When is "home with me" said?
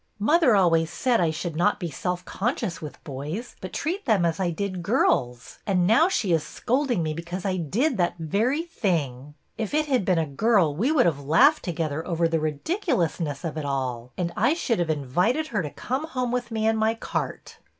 16.07-16.67